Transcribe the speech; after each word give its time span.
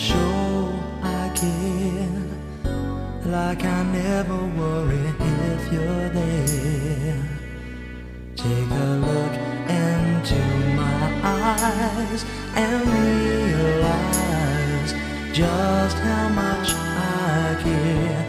show 0.00 0.72
I 1.02 1.30
care. 1.34 2.24
Like 3.26 3.64
I 3.64 3.82
never 3.82 4.38
worry 4.60 5.06
if 5.44 5.72
you're 5.72 6.08
there. 6.08 7.22
Take 8.34 8.70
a 8.86 8.90
look 9.08 9.34
into 9.68 10.40
my 10.80 11.02
eyes 11.22 12.24
and 12.56 12.76
realize 12.98 14.90
just 15.34 15.96
how 16.08 16.28
much 16.30 16.68
I 16.72 17.56
care. 17.62 18.24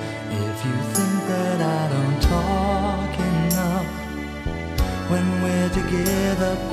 If 0.45 0.57
you 0.65 0.75
think 0.95 1.19
that 1.31 1.59
I 1.61 1.81
don't 1.93 2.19
talk 2.33 3.13
enough 3.33 3.87
when 5.09 5.25
we're 5.41 5.69
together. 5.69 6.70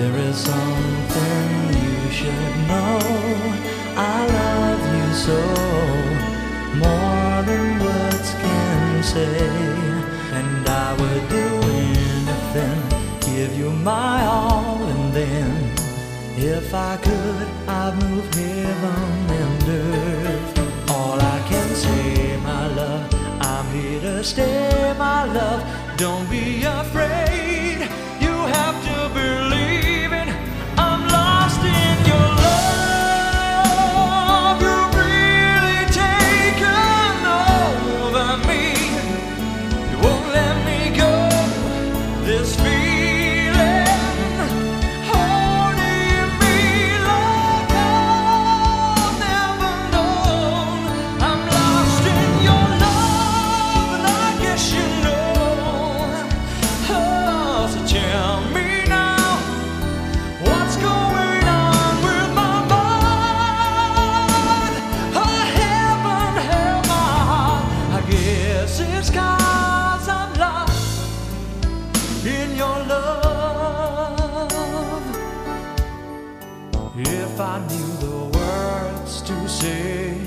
There 0.00 0.16
is 0.30 0.36
something 0.36 1.48
you 1.84 1.96
should 2.18 2.54
know. 2.70 2.98
I 4.14 4.18
love 4.38 4.82
you 4.96 5.08
so 5.26 5.40
more 6.84 7.36
than 7.48 7.66
words 7.86 8.30
can 8.42 9.02
say, 9.02 9.40
and 10.38 10.62
I 10.66 10.88
would 11.00 11.24
do 11.38 11.48
anything, 11.84 12.80
give 13.28 13.52
you 13.60 13.70
my 13.90 14.24
all, 14.24 14.78
and 14.92 15.12
then. 15.12 15.50
If 16.56 16.72
I 16.72 16.96
could, 17.06 17.48
I'd 17.68 17.94
move 18.02 18.32
heaven 18.32 19.12
and 19.42 19.62
earth. 19.68 20.90
All 20.90 21.18
I 21.20 21.38
can 21.50 21.68
say, 21.74 22.38
my 22.50 22.66
love, 22.78 23.04
I'm 23.52 23.66
here 23.74 24.00
to 24.00 24.24
stay, 24.24 24.94
my 24.96 25.24
love. 25.24 25.60
Don't 25.98 26.26
be 26.30 26.64
afraid. 26.64 27.19
In 72.30 72.56
your 72.56 72.78
love. 72.92 73.30
If 76.96 77.40
I 77.40 77.58
knew 77.68 77.90
the 78.06 78.18
words 78.38 79.22
to 79.22 79.48
say, 79.48 80.18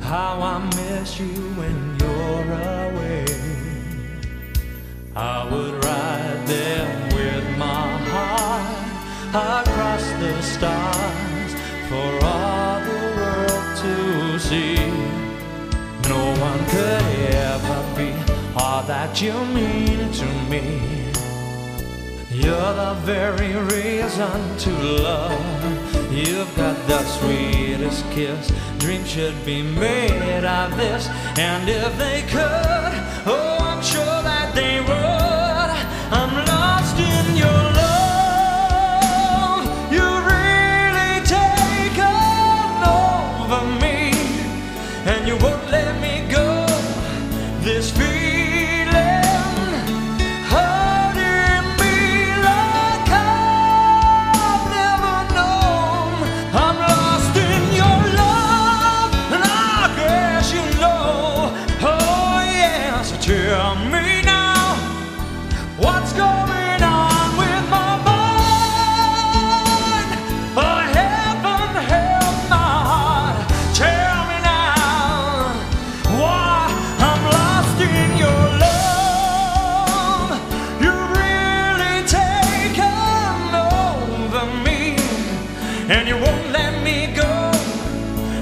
how 0.00 0.40
I 0.40 0.58
miss 0.76 1.18
you 1.18 1.34
when 1.58 1.76
you're 2.00 2.52
away, 2.82 3.24
I 5.14 5.48
would 5.50 5.74
ride 5.84 6.42
there 6.46 6.88
with 7.14 7.46
my 7.56 7.88
heart 8.12 8.86
across 9.64 10.04
the 10.22 10.34
stars 10.42 11.52
for 11.88 12.10
all 12.24 12.80
the 12.90 13.00
world 13.18 13.68
to 13.82 13.94
see. 14.38 14.76
No 16.08 16.22
one 16.48 16.62
could 16.72 17.02
ever 17.34 17.80
be 17.96 18.10
all 18.56 18.82
that 18.84 19.20
you 19.20 19.32
mean 19.46 20.12
to 20.12 20.26
me. 20.50 20.75
The 22.66 22.94
very 23.04 23.54
reason 23.54 24.58
to 24.58 24.70
love. 25.00 26.12
You've 26.12 26.52
got 26.56 26.76
the 26.88 27.00
sweetest 27.04 28.04
kiss. 28.10 28.52
Dreams 28.78 29.08
should 29.08 29.44
be 29.46 29.62
made 29.62 30.44
of 30.44 30.76
this. 30.76 31.06
And 31.38 31.68
if 31.68 31.96
they 31.96 32.22
could, 32.22 32.92
oh, 33.24 33.58
I'm 33.60 33.80
sure 33.82 34.04
that 34.04 34.52
they 34.52 34.80
would. 34.80 35.70
I'm 36.10 36.34
lost 36.46 36.98
in 36.98 37.36
your 37.36 37.62
love. 37.82 39.62
You 39.92 40.06
really 40.34 41.22
taken 41.24 42.82
over 42.82 43.62
me. 43.80 44.10
And 45.06 45.28
you 45.28 45.36
won't 45.36 45.70
let 45.70 46.00
me 46.00 46.26
go. 46.30 46.66
This 47.62 47.92
feeling 47.92 48.25
and 85.88 86.08
you 86.08 86.16
won't 86.16 86.50
let 86.50 86.82
me 86.82 87.06
go. 87.14 87.50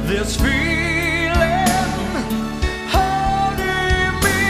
This 0.07 0.37
feeling 0.37 1.69
holding 2.89 4.13
me 4.25 4.41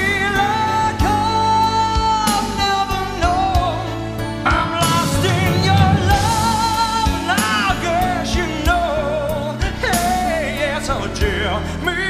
like 0.41 1.03
I've 1.03 2.49
never 2.63 3.03
known. 3.23 3.83
I'm 4.47 4.71
lost 4.81 5.25
in 5.25 5.65
your 5.71 5.91
love, 6.13 7.09
and 7.19 7.31
I 7.31 7.79
guess 7.83 8.37
you 8.37 8.47
know. 8.65 9.59
Hey, 9.81 10.57
yeah, 10.61 10.81
so 10.81 10.95
tell 11.15 11.61
me 11.85 12.05